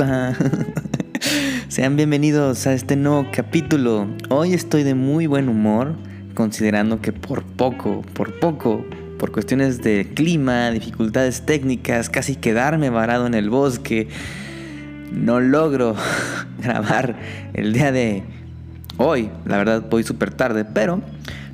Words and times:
Sean 1.68 1.96
bienvenidos 1.96 2.66
a 2.66 2.72
este 2.72 2.96
nuevo 2.96 3.26
capítulo. 3.32 4.08
Hoy 4.30 4.54
estoy 4.54 4.82
de 4.82 4.94
muy 4.94 5.26
buen 5.26 5.48
humor, 5.48 5.94
considerando 6.34 7.02
que 7.02 7.12
por 7.12 7.42
poco, 7.44 8.02
por 8.14 8.38
poco, 8.40 8.84
por 9.18 9.30
cuestiones 9.30 9.82
de 9.82 10.10
clima, 10.14 10.70
dificultades 10.70 11.44
técnicas, 11.44 12.08
casi 12.08 12.36
quedarme 12.36 12.88
varado 12.88 13.26
en 13.26 13.34
el 13.34 13.50
bosque, 13.50 14.08
no 15.12 15.40
logro 15.40 15.96
grabar 16.62 17.16
el 17.52 17.72
día 17.74 17.92
de 17.92 18.22
hoy. 18.96 19.28
La 19.44 19.58
verdad 19.58 19.84
voy 19.90 20.02
súper 20.02 20.32
tarde, 20.32 20.64
pero 20.64 21.02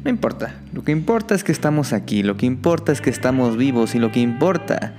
no 0.05 0.10
importa. 0.10 0.55
Lo 0.72 0.84
que 0.84 0.92
importa 0.92 1.34
es 1.34 1.42
que 1.42 1.53
estamos 1.53 1.92
aquí, 1.92 2.22
lo 2.22 2.36
que 2.36 2.47
importa 2.47 2.92
es 2.92 3.00
que 3.00 3.10
estamos 3.10 3.56
vivos 3.56 3.97
y 3.97 3.98
lo 3.98 4.12
que 4.12 4.20
importa 4.20 4.94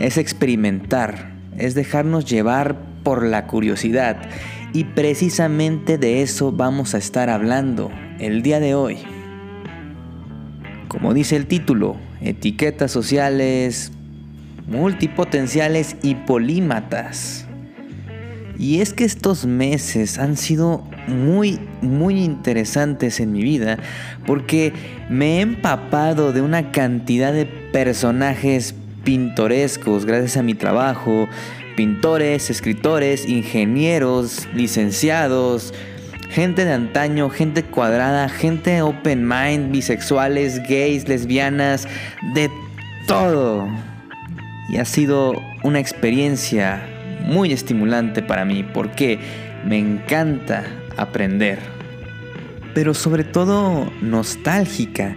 es 0.00 0.16
experimentar, 0.16 1.29
es 1.60 1.74
dejarnos 1.74 2.24
llevar 2.24 2.76
por 3.02 3.24
la 3.24 3.46
curiosidad. 3.46 4.16
Y 4.72 4.84
precisamente 4.84 5.98
de 5.98 6.22
eso 6.22 6.52
vamos 6.52 6.94
a 6.94 6.98
estar 6.98 7.30
hablando 7.30 7.90
el 8.18 8.42
día 8.42 8.60
de 8.60 8.74
hoy. 8.74 8.98
Como 10.88 11.14
dice 11.14 11.36
el 11.36 11.46
título, 11.46 11.96
etiquetas 12.20 12.90
sociales 12.90 13.92
multipotenciales 14.70 15.96
y 16.02 16.14
polímatas. 16.14 17.46
Y 18.58 18.80
es 18.80 18.92
que 18.92 19.04
estos 19.04 19.46
meses 19.46 20.18
han 20.18 20.36
sido 20.36 20.84
muy, 21.08 21.58
muy 21.80 22.22
interesantes 22.22 23.18
en 23.18 23.32
mi 23.32 23.42
vida 23.42 23.78
porque 24.26 24.72
me 25.08 25.38
he 25.38 25.40
empapado 25.40 26.32
de 26.32 26.42
una 26.42 26.70
cantidad 26.70 27.32
de 27.32 27.46
personajes 27.46 28.74
pintorescos 29.04 30.04
gracias 30.04 30.36
a 30.36 30.42
mi 30.42 30.54
trabajo, 30.54 31.28
pintores, 31.76 32.50
escritores, 32.50 33.28
ingenieros, 33.28 34.48
licenciados, 34.54 35.72
gente 36.30 36.64
de 36.64 36.72
antaño, 36.72 37.30
gente 37.30 37.62
cuadrada, 37.64 38.28
gente 38.28 38.82
open 38.82 39.26
mind, 39.26 39.72
bisexuales, 39.72 40.62
gays, 40.68 41.08
lesbianas, 41.08 41.88
de 42.34 42.50
todo. 43.06 43.68
Y 44.68 44.76
ha 44.76 44.84
sido 44.84 45.34
una 45.64 45.80
experiencia 45.80 46.82
muy 47.24 47.52
estimulante 47.52 48.22
para 48.22 48.44
mí 48.44 48.62
porque 48.62 49.18
me 49.66 49.78
encanta 49.78 50.64
aprender. 50.96 51.58
Pero 52.74 52.94
sobre 52.94 53.24
todo 53.24 53.90
nostálgica. 54.00 55.16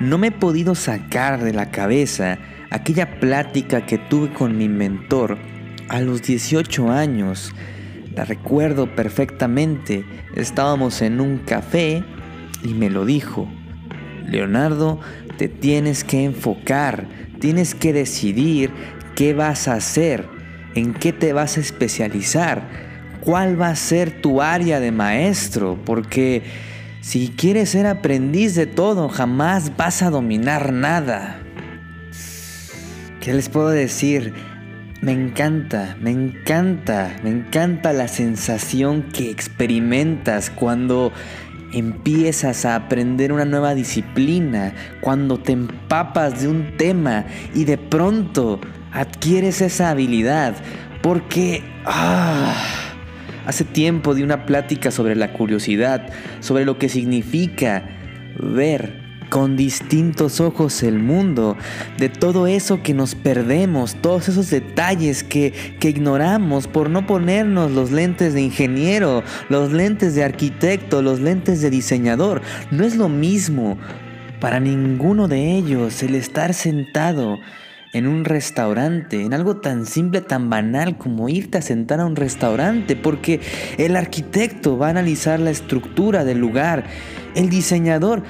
No 0.00 0.18
me 0.18 0.28
he 0.28 0.32
podido 0.32 0.74
sacar 0.74 1.42
de 1.42 1.52
la 1.52 1.70
cabeza 1.70 2.38
aquella 2.70 3.18
plática 3.20 3.86
que 3.86 3.98
tuve 3.98 4.32
con 4.32 4.56
mi 4.56 4.68
mentor 4.68 5.38
a 5.88 6.00
los 6.00 6.22
18 6.22 6.90
años. 6.90 7.52
La 8.14 8.24
recuerdo 8.24 8.94
perfectamente. 8.94 10.04
Estábamos 10.34 11.02
en 11.02 11.20
un 11.20 11.38
café 11.38 12.02
y 12.62 12.68
me 12.68 12.90
lo 12.90 13.04
dijo. 13.04 13.48
Leonardo, 14.26 15.00
te 15.36 15.48
tienes 15.48 16.02
que 16.02 16.24
enfocar, 16.24 17.06
tienes 17.40 17.74
que 17.74 17.92
decidir 17.92 18.70
qué 19.14 19.34
vas 19.34 19.68
a 19.68 19.74
hacer, 19.74 20.26
en 20.74 20.94
qué 20.94 21.12
te 21.12 21.32
vas 21.32 21.56
a 21.56 21.60
especializar, 21.60 22.68
cuál 23.20 23.60
va 23.60 23.68
a 23.68 23.76
ser 23.76 24.20
tu 24.20 24.42
área 24.42 24.80
de 24.80 24.92
maestro, 24.92 25.78
porque 25.84 26.42
si 27.00 27.28
quieres 27.28 27.70
ser 27.70 27.86
aprendiz 27.86 28.54
de 28.54 28.66
todo, 28.66 29.08
jamás 29.08 29.76
vas 29.76 30.02
a 30.02 30.10
dominar 30.10 30.72
nada. 30.72 31.45
¿Qué 33.26 33.34
les 33.34 33.48
puedo 33.48 33.70
decir? 33.70 34.34
Me 35.00 35.10
encanta, 35.10 35.96
me 36.00 36.12
encanta, 36.12 37.16
me 37.24 37.30
encanta 37.30 37.92
la 37.92 38.06
sensación 38.06 39.02
que 39.02 39.32
experimentas 39.32 40.48
cuando 40.48 41.12
empiezas 41.72 42.64
a 42.64 42.76
aprender 42.76 43.32
una 43.32 43.44
nueva 43.44 43.74
disciplina, 43.74 44.74
cuando 45.00 45.38
te 45.38 45.50
empapas 45.50 46.40
de 46.40 46.46
un 46.46 46.76
tema 46.76 47.24
y 47.52 47.64
de 47.64 47.78
pronto 47.78 48.60
adquieres 48.92 49.60
esa 49.60 49.90
habilidad. 49.90 50.54
Porque 51.02 51.64
ah, 51.84 52.54
hace 53.44 53.64
tiempo 53.64 54.14
di 54.14 54.22
una 54.22 54.46
plática 54.46 54.92
sobre 54.92 55.16
la 55.16 55.32
curiosidad, 55.32 56.12
sobre 56.38 56.64
lo 56.64 56.78
que 56.78 56.88
significa 56.88 57.88
ver 58.38 59.05
con 59.30 59.56
distintos 59.56 60.40
ojos 60.40 60.82
el 60.82 60.98
mundo, 60.98 61.56
de 61.98 62.08
todo 62.08 62.46
eso 62.46 62.82
que 62.82 62.94
nos 62.94 63.14
perdemos, 63.14 63.96
todos 63.96 64.28
esos 64.28 64.50
detalles 64.50 65.24
que, 65.24 65.52
que, 65.80 65.90
ignoramos 65.90 66.66
por 66.66 66.90
no 66.90 67.06
ponernos 67.06 67.70
los 67.72 67.90
lentes 67.90 68.34
de 68.34 68.42
ingeniero, 68.42 69.22
los 69.48 69.72
lentes 69.72 70.14
de 70.14 70.24
arquitecto, 70.24 71.02
los 71.02 71.20
lentes 71.20 71.60
de 71.60 71.70
diseñador. 71.70 72.42
No 72.70 72.84
es 72.84 72.96
lo 72.96 73.08
mismo 73.08 73.78
para 74.40 74.60
ninguno 74.60 75.28
de 75.28 75.56
ellos 75.56 76.02
el 76.02 76.14
estar 76.14 76.54
sentado 76.54 77.38
en 77.92 78.06
un 78.06 78.24
restaurante, 78.24 79.22
en 79.22 79.32
algo 79.32 79.56
tan 79.56 79.86
simple, 79.86 80.20
tan 80.20 80.50
banal 80.50 80.98
como 80.98 81.30
irte 81.30 81.58
a 81.58 81.62
sentar 81.62 82.00
a 82.00 82.04
un 82.04 82.14
restaurante, 82.14 82.94
porque 82.94 83.40
el 83.78 83.96
arquitecto 83.96 84.76
va 84.76 84.88
a 84.88 84.90
analizar 84.90 85.40
la 85.40 85.50
estructura 85.50 86.24
del 86.24 86.38
lugar, 86.38 86.84
el 87.34 87.48
diseñador 87.48 88.22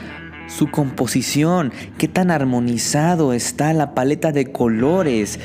su 0.48 0.70
composición, 0.70 1.72
qué 1.98 2.08
tan 2.08 2.30
armonizado 2.30 3.32
está 3.32 3.72
la 3.72 3.94
paleta 3.94 4.32
de 4.32 4.52
colores. 4.52 5.38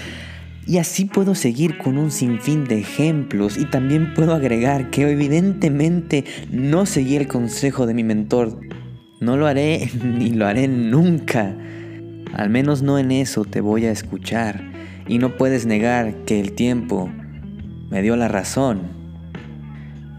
Y 0.68 0.78
así 0.78 1.06
puedo 1.06 1.34
seguir 1.36 1.78
con 1.78 1.98
un 1.98 2.12
sinfín 2.12 2.66
de 2.66 2.80
ejemplos 2.80 3.58
y 3.58 3.66
también 3.66 4.14
puedo 4.14 4.34
agregar 4.34 4.90
que 4.92 5.10
evidentemente 5.10 6.24
no 6.52 6.86
seguí 6.86 7.16
el 7.16 7.28
consejo 7.28 7.88
de 7.88 7.94
mi 7.94 8.04
mentor. 8.04 8.60
No 9.20 9.38
lo 9.38 9.48
haré 9.48 9.90
ni 10.04 10.30
lo 10.30 10.46
haré 10.48 10.68
nunca. 10.68 11.56
Al 12.34 12.50
menos 12.50 12.82
no 12.82 13.00
en 13.00 13.12
eso 13.12 13.44
te 13.44 13.62
voy 13.62 13.86
a 13.86 13.92
escuchar. 13.92 14.72
Y 15.08 15.18
no 15.18 15.36
puedes 15.36 15.66
negar 15.66 16.14
que 16.26 16.40
el 16.40 16.54
tiempo 16.54 17.10
me 17.90 18.02
dio 18.02 18.16
la 18.16 18.28
razón 18.28 19.01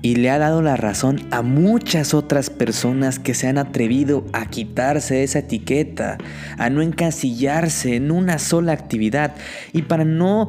y 0.02 0.16
le 0.16 0.30
ha 0.30 0.38
dado 0.38 0.62
la 0.62 0.76
razón 0.76 1.20
a 1.30 1.42
muchas 1.42 2.12
otras 2.12 2.50
personas 2.50 3.20
que 3.20 3.34
se 3.34 3.46
han 3.46 3.56
atrevido 3.56 4.24
a 4.32 4.46
quitarse 4.46 5.22
esa 5.22 5.38
etiqueta, 5.38 6.18
a 6.58 6.68
no 6.70 6.82
encasillarse 6.82 7.94
en 7.94 8.10
una 8.10 8.38
sola 8.38 8.72
actividad 8.72 9.36
y 9.72 9.82
para 9.82 10.04
no 10.04 10.48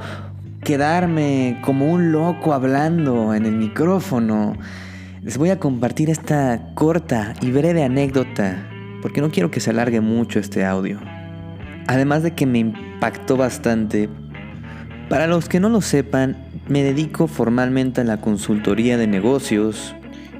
quedarme 0.63 1.59
como 1.63 1.91
un 1.91 2.11
loco 2.11 2.53
hablando 2.53 3.35
en 3.35 3.45
el 3.45 3.53
micrófono. 3.53 4.57
Les 5.21 5.37
voy 5.37 5.51
a 5.51 5.59
compartir 5.59 6.09
esta 6.09 6.73
corta 6.73 7.35
y 7.39 7.51
breve 7.51 7.83
anécdota 7.83 8.67
porque 9.03 9.21
no 9.21 9.29
quiero 9.29 9.51
que 9.51 9.59
se 9.59 9.69
alargue 9.69 10.01
mucho 10.01 10.39
este 10.39 10.65
audio. 10.65 10.99
Además 11.87 12.23
de 12.23 12.31
que 12.31 12.45
me 12.45 12.59
impactó 12.59 13.37
bastante, 13.37 14.09
para 15.09 15.27
los 15.27 15.49
que 15.49 15.59
no 15.59 15.69
lo 15.69 15.81
sepan, 15.81 16.37
me 16.67 16.83
dedico 16.83 17.27
formalmente 17.27 18.01
a 18.01 18.03
la 18.03 18.21
consultoría 18.21 18.97
de 18.97 19.07
negocios 19.07 19.93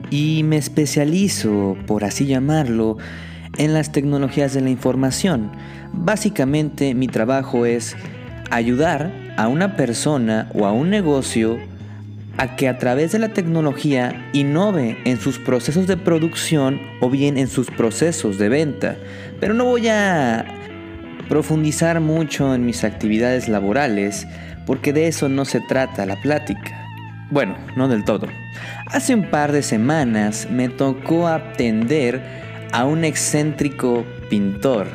y 0.10 0.44
me 0.44 0.58
especializo, 0.58 1.76
por 1.86 2.04
así 2.04 2.26
llamarlo, 2.26 2.98
en 3.58 3.74
las 3.74 3.92
tecnologías 3.92 4.54
de 4.54 4.62
la 4.62 4.70
información. 4.70 5.52
Básicamente 5.92 6.96
mi 6.96 7.08
trabajo 7.08 7.66
es 7.66 7.96
ayudar 8.50 9.12
a 9.38 9.48
una 9.48 9.76
persona 9.76 10.50
o 10.54 10.66
a 10.66 10.72
un 10.72 10.90
negocio 10.90 11.58
a 12.38 12.56
que 12.56 12.68
a 12.68 12.80
través 12.80 13.12
de 13.12 13.20
la 13.20 13.30
tecnología 13.30 14.30
innove 14.34 14.98
en 15.06 15.20
sus 15.20 15.38
procesos 15.38 15.86
de 15.88 15.98
producción 15.98 16.82
o 17.00 17.10
bien 17.10 17.38
en 17.38 17.48
sus 17.48 17.70
procesos 17.70 18.38
de 18.40 18.50
venta. 18.50 18.96
Pero 19.40 19.54
no 19.54 19.66
voy 19.66 19.88
a 19.88 20.63
profundizar 21.34 22.00
mucho 22.00 22.54
en 22.54 22.64
mis 22.64 22.84
actividades 22.84 23.50
laborales 23.50 24.28
porque 24.68 24.94
de 24.94 25.08
eso 25.08 25.30
no 25.30 25.46
se 25.46 25.62
trata 25.62 26.06
la 26.06 26.22
plática. 26.22 26.86
Bueno, 27.32 27.58
no 27.76 27.88
del 27.88 28.04
todo. 28.04 28.28
Hace 28.86 29.16
un 29.16 29.32
par 29.32 29.52
de 29.52 29.64
semanas 29.64 30.48
me 30.52 30.70
tocó 30.70 31.28
atender 31.28 32.22
a 32.72 32.86
un 32.86 33.04
excéntrico 33.04 34.06
pintor. 34.30 34.86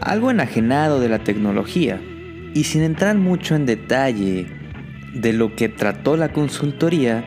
algo 0.00 0.32
enajenado 0.32 0.98
de 0.98 1.10
la 1.10 1.20
tecnología. 1.20 2.00
Y 2.52 2.64
sin 2.64 2.82
entrar 2.82 3.16
mucho 3.16 3.54
en 3.54 3.66
detalle 3.66 4.48
de 5.14 5.32
lo 5.32 5.54
que 5.54 5.68
trató 5.68 6.16
la 6.16 6.30
consultoría, 6.32 7.22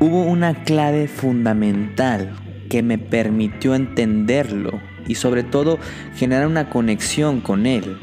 hubo 0.00 0.22
una 0.24 0.64
clave 0.64 1.08
fundamental 1.08 2.34
que 2.68 2.82
me 2.82 2.98
permitió 2.98 3.74
entenderlo 3.74 4.95
y 5.08 5.14
sobre 5.16 5.42
todo 5.42 5.78
generar 6.14 6.46
una 6.46 6.70
conexión 6.70 7.40
con 7.40 7.66
él. 7.66 7.98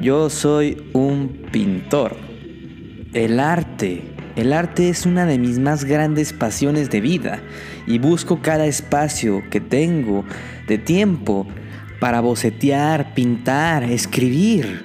Yo 0.00 0.30
soy 0.30 0.88
un 0.92 1.46
pintor. 1.50 2.16
El 3.12 3.40
arte, 3.40 4.02
el 4.36 4.52
arte 4.52 4.88
es 4.88 5.06
una 5.06 5.26
de 5.26 5.38
mis 5.38 5.58
más 5.58 5.84
grandes 5.84 6.32
pasiones 6.32 6.90
de 6.90 7.00
vida 7.00 7.40
y 7.86 7.98
busco 7.98 8.40
cada 8.40 8.66
espacio 8.66 9.42
que 9.50 9.60
tengo 9.60 10.24
de 10.68 10.78
tiempo 10.78 11.46
para 11.98 12.20
bocetear, 12.20 13.14
pintar, 13.14 13.82
escribir, 13.82 14.84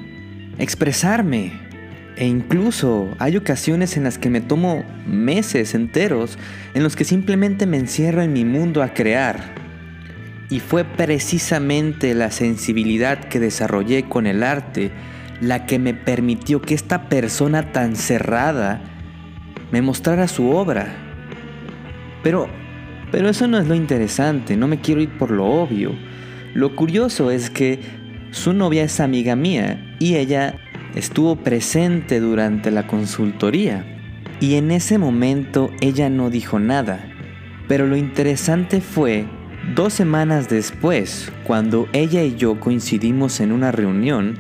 expresarme. 0.57 1.51
E 2.15 2.25
incluso 2.25 3.10
hay 3.19 3.38
ocasiones 3.38 3.98
en 3.98 4.04
las 4.04 4.18
que 4.18 4.30
me 4.30 4.42
tomo 4.42 4.83
meses 5.06 5.75
enteros 5.75 6.38
en 6.74 6.83
los 6.83 6.95
que 6.95 7.04
simplemente 7.04 7.65
me 7.65 7.77
encierro 7.77 8.21
en 8.21 8.33
mi 8.33 8.45
mundo 8.45 8.81
a 8.81 8.94
crear. 8.94 9.62
Y 10.49 10.59
fue 10.59 10.83
precisamente 10.83 12.13
la 12.13 12.31
sensibilidad 12.31 13.19
que 13.19 13.39
desarrollé 13.39 14.03
con 14.03 14.27
el 14.27 14.43
arte 14.43 14.91
la 15.41 15.65
que 15.65 15.79
me 15.79 15.93
permitió 15.93 16.61
que 16.61 16.73
esta 16.73 17.09
persona 17.09 17.71
tan 17.71 17.95
cerrada 17.95 18.81
me 19.71 19.81
mostrara 19.81 20.27
su 20.27 20.49
obra. 20.49 20.87
Pero, 22.23 22.47
pero 23.11 23.29
eso 23.29 23.47
no 23.47 23.57
es 23.57 23.67
lo 23.67 23.75
interesante, 23.75 24.55
no 24.55 24.67
me 24.67 24.79
quiero 24.79 25.01
ir 25.01 25.17
por 25.17 25.31
lo 25.31 25.45
obvio. 25.45 25.91
Lo 26.53 26.75
curioso 26.75 27.31
es 27.31 27.49
que 27.49 27.79
su 28.31 28.53
novia 28.53 28.83
es 28.83 28.99
amiga 28.99 29.35
mía 29.35 29.95
y 29.99 30.15
ella 30.15 30.55
estuvo 30.95 31.35
presente 31.35 32.19
durante 32.19 32.71
la 32.71 32.87
consultoría. 32.87 33.85
Y 34.39 34.55
en 34.55 34.71
ese 34.71 34.97
momento 34.97 35.71
ella 35.81 36.09
no 36.09 36.29
dijo 36.29 36.59
nada. 36.59 37.05
Pero 37.67 37.87
lo 37.87 37.95
interesante 37.97 38.81
fue 38.81 39.25
dos 39.75 39.94
semanas 39.94 40.50
después, 40.50 41.31
cuando 41.45 41.88
ella 41.94 42.24
y 42.24 42.36
yo 42.36 42.60
coincidimos 42.60 43.39
en 43.39 43.51
una 43.51 43.71
reunión, 43.71 44.36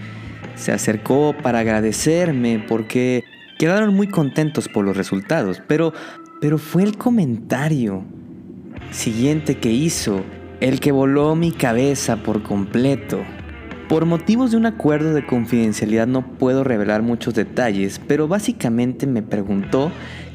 se 0.55 0.71
acercó 0.71 1.35
para 1.41 1.59
agradecerme 1.59 2.63
porque 2.67 3.23
quedaron 3.57 3.93
muy 3.95 4.07
contentos 4.07 4.67
por 4.67 4.85
los 4.85 4.97
resultados, 4.97 5.61
pero, 5.67 5.93
pero 6.41 6.57
fue 6.57 6.83
el 6.83 6.97
comentario 6.97 8.03
siguiente 8.91 9.57
que 9.57 9.71
hizo 9.71 10.23
el 10.59 10.79
que 10.79 10.91
voló 10.91 11.35
mi 11.35 11.51
cabeza 11.51 12.17
por 12.17 12.43
completo. 12.43 13.23
Por 13.89 14.05
motivos 14.05 14.51
de 14.51 14.57
un 14.57 14.65
acuerdo 14.65 15.13
de 15.13 15.25
confidencialidad 15.25 16.07
no 16.07 16.37
puedo 16.37 16.63
revelar 16.63 17.01
muchos 17.01 17.33
detalles, 17.33 17.99
pero 18.07 18.27
básicamente 18.27 19.07
me 19.07 19.21
preguntó 19.21 19.91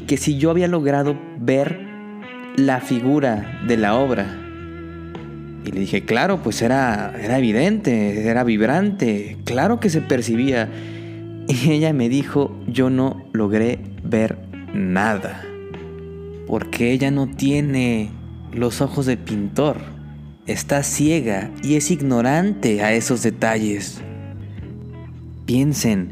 que 0.06 0.16
si 0.16 0.38
yo 0.38 0.50
había 0.50 0.68
logrado 0.68 1.18
ver 1.38 1.80
la 2.56 2.80
figura 2.80 3.60
de 3.66 3.76
la 3.76 3.94
obra. 3.94 4.47
Y 5.64 5.72
le 5.72 5.80
dije, 5.80 6.04
claro, 6.04 6.42
pues 6.42 6.62
era, 6.62 7.14
era 7.20 7.38
evidente, 7.38 8.28
era 8.28 8.44
vibrante, 8.44 9.36
claro 9.44 9.80
que 9.80 9.90
se 9.90 10.00
percibía. 10.00 10.68
Y 11.48 11.70
ella 11.70 11.92
me 11.92 12.08
dijo, 12.08 12.58
yo 12.66 12.90
no 12.90 13.24
logré 13.32 13.80
ver 14.02 14.38
nada, 14.74 15.42
porque 16.46 16.92
ella 16.92 17.10
no 17.10 17.26
tiene 17.26 18.10
los 18.52 18.80
ojos 18.80 19.06
de 19.06 19.16
pintor 19.16 19.98
está 20.48 20.82
ciega 20.82 21.50
y 21.62 21.76
es 21.76 21.90
ignorante 21.90 22.82
a 22.82 22.92
esos 22.94 23.22
detalles. 23.22 24.00
Piensen 25.44 26.10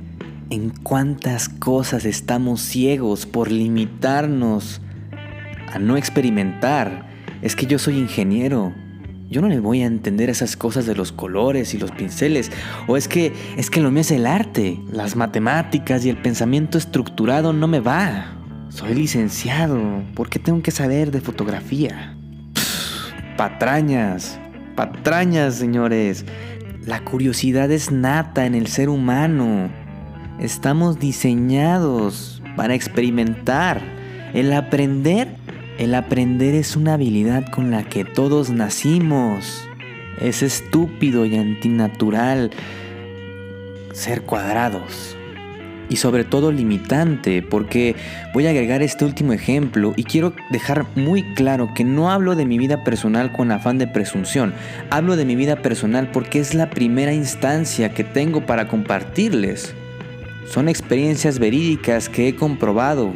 en 0.50 0.70
cuántas 0.70 1.49
cosas 1.49 2.04
estamos 2.04 2.60
ciegos 2.60 3.26
por 3.26 3.50
limitarnos 3.50 4.81
a 5.72 5.78
no 5.78 5.96
experimentar. 5.96 7.08
Es 7.42 7.56
que 7.56 7.66
yo 7.66 7.78
soy 7.78 7.99
ingeniero. 7.99 8.75
Yo 9.28 9.40
no 9.40 9.49
le 9.49 9.61
voy 9.61 9.82
a 9.82 9.87
entender 9.87 10.31
esas 10.31 10.56
cosas 10.56 10.87
de 10.87 10.94
los 10.94 11.12
colores 11.12 11.75
y 11.75 11.78
los 11.78 11.90
pinceles. 11.90 12.50
O 12.87 12.96
es 12.96 13.08
que 13.08 13.32
es 13.56 13.70
que 13.70 13.81
lo 13.81 13.90
mío 13.90 14.02
es 14.02 14.11
el 14.11 14.26
arte, 14.26 14.81
las 14.90 15.17
matemáticas 15.17 16.05
y 16.05 16.11
el 16.11 16.17
pensamiento 16.17 16.78
estructurado 16.78 17.52
no 17.52 17.67
me 17.67 17.81
va. 17.81 18.37
Soy 18.69 18.94
licenciado. 18.94 20.02
¿Por 20.14 20.28
qué 20.28 20.38
tengo 20.38 20.62
que 20.62 20.70
saber 20.70 21.11
de 21.11 21.20
fotografía? 21.20 22.17
patrañas, 23.37 24.38
patrañas, 24.75 25.56
señores. 25.56 26.25
La 26.84 27.05
curiosidad 27.05 27.70
es 27.70 27.90
nata 27.90 28.46
en 28.46 28.55
el 28.55 28.67
ser 28.67 28.88
humano. 28.88 29.69
Estamos 30.40 30.99
diseñados 30.99 32.43
para 32.56 32.75
experimentar. 32.75 33.82
El 34.34 34.52
aprender, 34.52 35.28
el 35.78 35.94
aprender 35.94 36.55
es 36.55 36.76
una 36.76 36.94
habilidad 36.94 37.50
con 37.50 37.70
la 37.70 37.84
que 37.84 38.05
todos 38.05 38.50
nacimos. 38.50 39.69
Es 40.20 40.43
estúpido 40.43 41.26
y 41.26 41.37
antinatural 41.37 42.50
ser 43.93 44.23
cuadrados 44.23 45.17
y 45.88 45.96
sobre 45.96 46.25
todo 46.25 46.50
limitante, 46.50 47.43
porque 47.43 47.94
voy 48.34 48.46
a 48.46 48.50
agregar 48.50 48.82
este 48.82 49.05
último 49.05 49.32
ejemplo 49.32 49.93
y 49.96 50.05
quiero 50.05 50.32
dejar 50.50 50.87
muy 50.96 51.23
claro 51.34 51.73
que 51.75 51.84
no 51.84 52.11
hablo 52.11 52.34
de 52.34 52.46
mi 52.46 52.58
vida 52.58 52.82
personal 52.82 53.32
con 53.32 53.52
afán 53.52 53.78
de 53.78 53.87
presunción, 53.87 54.52
hablo 54.90 55.17
de 55.17 55.25
mi 55.25 55.37
vida 55.37 55.56
personal 55.56 56.11
porque 56.11 56.40
es 56.40 56.55
la 56.55 56.70
primera 56.70 57.12
instancia 57.12 57.93
que 57.94 58.05
tengo 58.05 58.44
para 58.46 58.69
compartirles. 58.69 59.75
Son 60.49 60.69
experiencias 60.69 61.38
verídicas 61.38 62.08
que 62.08 62.28
he 62.28 62.37
comprobado. 62.37 63.12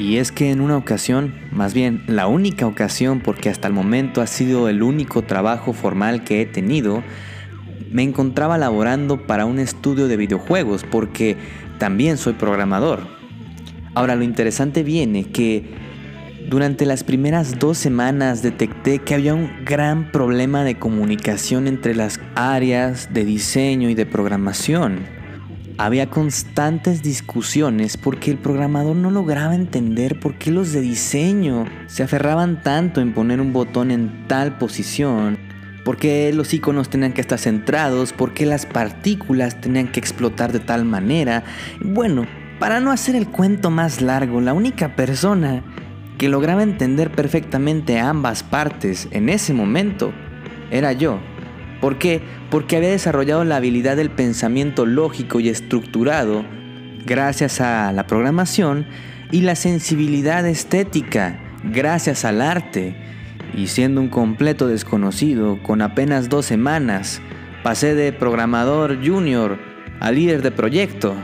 Y 0.00 0.16
es 0.16 0.32
que 0.32 0.50
en 0.50 0.62
una 0.62 0.78
ocasión, 0.78 1.34
más 1.52 1.74
bien 1.74 2.04
la 2.06 2.26
única 2.26 2.66
ocasión 2.66 3.20
porque 3.20 3.50
hasta 3.50 3.68
el 3.68 3.74
momento 3.74 4.22
ha 4.22 4.26
sido 4.26 4.70
el 4.70 4.82
único 4.82 5.20
trabajo 5.20 5.74
formal 5.74 6.24
que 6.24 6.40
he 6.40 6.46
tenido, 6.46 7.04
me 7.92 8.02
encontraba 8.02 8.56
laborando 8.56 9.26
para 9.26 9.44
un 9.44 9.58
estudio 9.58 10.08
de 10.08 10.16
videojuegos 10.16 10.86
porque 10.90 11.36
también 11.76 12.16
soy 12.16 12.32
programador. 12.32 13.00
Ahora 13.94 14.16
lo 14.16 14.24
interesante 14.24 14.82
viene 14.82 15.24
que 15.24 15.68
durante 16.48 16.86
las 16.86 17.04
primeras 17.04 17.58
dos 17.58 17.76
semanas 17.76 18.40
detecté 18.40 19.00
que 19.00 19.12
había 19.12 19.34
un 19.34 19.50
gran 19.66 20.10
problema 20.12 20.64
de 20.64 20.78
comunicación 20.78 21.68
entre 21.68 21.94
las 21.94 22.18
áreas 22.34 23.12
de 23.12 23.26
diseño 23.26 23.90
y 23.90 23.94
de 23.94 24.06
programación. 24.06 25.19
Había 25.82 26.10
constantes 26.10 27.02
discusiones 27.02 27.96
porque 27.96 28.30
el 28.30 28.36
programador 28.36 28.94
no 28.96 29.10
lograba 29.10 29.54
entender 29.54 30.20
por 30.20 30.34
qué 30.34 30.50
los 30.50 30.74
de 30.74 30.82
diseño 30.82 31.64
se 31.86 32.02
aferraban 32.02 32.62
tanto 32.62 33.00
en 33.00 33.14
poner 33.14 33.40
un 33.40 33.54
botón 33.54 33.90
en 33.90 34.28
tal 34.28 34.58
posición 34.58 35.38
por 35.82 35.96
qué 35.96 36.34
los 36.34 36.52
iconos 36.52 36.90
tenían 36.90 37.14
que 37.14 37.22
estar 37.22 37.38
centrados, 37.38 38.12
por 38.12 38.34
qué 38.34 38.44
las 38.44 38.66
partículas 38.66 39.62
tenían 39.62 39.88
que 39.88 40.00
explotar 40.00 40.52
de 40.52 40.60
tal 40.60 40.84
manera. 40.84 41.44
Bueno, 41.82 42.26
para 42.58 42.80
no 42.80 42.92
hacer 42.92 43.16
el 43.16 43.28
cuento 43.28 43.70
más 43.70 44.02
largo, 44.02 44.42
la 44.42 44.52
única 44.52 44.96
persona 44.96 45.64
que 46.18 46.28
lograba 46.28 46.62
entender 46.62 47.10
perfectamente 47.10 47.98
ambas 47.98 48.42
partes 48.42 49.08
en 49.12 49.30
ese 49.30 49.54
momento 49.54 50.12
era 50.70 50.92
yo. 50.92 51.20
¿Por 51.80 51.98
qué? 51.98 52.20
Porque 52.50 52.76
había 52.76 52.90
desarrollado 52.90 53.44
la 53.44 53.56
habilidad 53.56 53.96
del 53.96 54.10
pensamiento 54.10 54.86
lógico 54.86 55.40
y 55.40 55.48
estructurado 55.48 56.44
gracias 57.06 57.60
a 57.60 57.92
la 57.92 58.06
programación 58.06 58.86
y 59.30 59.40
la 59.42 59.54
sensibilidad 59.54 60.46
estética 60.46 61.40
gracias 61.64 62.24
al 62.24 62.40
arte 62.42 62.94
y 63.54 63.68
siendo 63.68 64.00
un 64.00 64.08
completo 64.08 64.68
desconocido 64.68 65.62
con 65.62 65.82
apenas 65.82 66.28
dos 66.28 66.46
semanas, 66.46 67.20
pasé 67.62 67.94
de 67.94 68.12
programador 68.12 69.04
junior 69.04 69.58
a 70.00 70.10
líder 70.10 70.42
de 70.42 70.50
proyecto. 70.50 71.14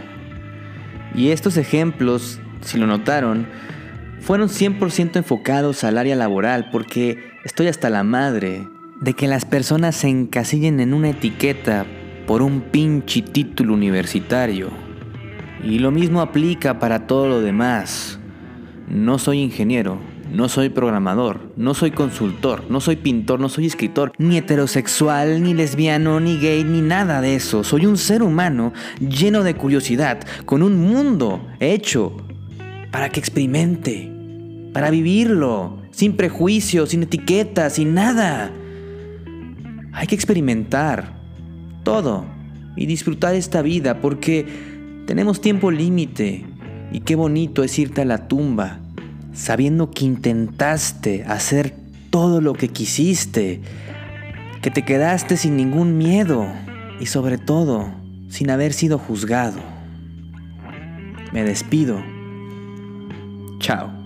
Y 1.14 1.30
estos 1.30 1.56
ejemplos, 1.56 2.40
si 2.62 2.78
lo 2.78 2.86
notaron, 2.86 3.46
fueron 4.20 4.48
100% 4.48 5.16
enfocados 5.16 5.84
al 5.84 5.98
área 5.98 6.16
laboral 6.16 6.70
porque 6.70 7.32
estoy 7.44 7.68
hasta 7.68 7.90
la 7.90 8.02
madre 8.02 8.68
de 9.00 9.14
que 9.14 9.28
las 9.28 9.44
personas 9.44 9.96
se 9.96 10.08
encasillen 10.08 10.80
en 10.80 10.94
una 10.94 11.10
etiqueta 11.10 11.86
por 12.26 12.42
un 12.42 12.60
pinche 12.60 13.22
título 13.22 13.74
universitario. 13.74 14.70
Y 15.62 15.78
lo 15.78 15.90
mismo 15.90 16.20
aplica 16.20 16.78
para 16.78 17.06
todo 17.06 17.28
lo 17.28 17.40
demás. 17.40 18.18
No 18.88 19.18
soy 19.18 19.40
ingeniero, 19.40 19.98
no 20.32 20.48
soy 20.48 20.68
programador, 20.68 21.52
no 21.56 21.74
soy 21.74 21.90
consultor, 21.90 22.64
no 22.68 22.80
soy 22.80 22.96
pintor, 22.96 23.40
no 23.40 23.48
soy 23.48 23.66
escritor, 23.66 24.12
ni 24.18 24.38
heterosexual, 24.38 25.42
ni 25.42 25.54
lesbiano, 25.54 26.20
ni 26.20 26.38
gay, 26.38 26.64
ni 26.64 26.80
nada 26.80 27.20
de 27.20 27.34
eso. 27.34 27.64
Soy 27.64 27.86
un 27.86 27.96
ser 27.96 28.22
humano 28.22 28.72
lleno 29.00 29.42
de 29.42 29.54
curiosidad, 29.54 30.20
con 30.44 30.62
un 30.62 30.76
mundo 30.78 31.46
hecho 31.60 32.16
para 32.90 33.10
que 33.10 33.20
experimente, 33.20 34.10
para 34.72 34.90
vivirlo, 34.90 35.78
sin 35.90 36.16
prejuicios, 36.16 36.90
sin 36.90 37.04
etiquetas, 37.04 37.74
sin 37.74 37.94
nada. 37.94 38.52
Hay 39.96 40.06
que 40.06 40.14
experimentar. 40.14 41.16
todo 41.82 42.26
y 42.76 42.86
disfrutar 42.86 43.34
esta 43.34 43.62
vida 43.62 44.00
porque 44.00 44.44
tenemos 45.06 45.40
tiempo 45.40 45.70
límite 45.70 46.44
y 46.92 47.00
qué 47.00 47.14
bonito 47.14 47.62
es 47.62 47.78
irte 47.78 48.02
a 48.02 48.04
la 48.04 48.28
tumba 48.28 48.80
sabiendo 49.32 49.90
que 49.92 50.04
intentaste 50.04 51.24
hacer 51.24 51.74
todo 52.10 52.40
lo 52.40 52.54
que 52.54 52.68
quisiste, 52.68 53.60
que 54.62 54.70
te 54.70 54.84
quedaste 54.84 55.36
sin 55.36 55.56
ningún 55.56 55.96
miedo 55.96 56.46
y 56.98 57.06
sobre 57.06 57.38
todo 57.38 57.94
sin 58.28 58.50
haber 58.50 58.72
sido 58.72 58.98
juzgado. 58.98 59.60
Me 61.32 61.44
despido. 61.44 62.02
Chao. 63.60 64.05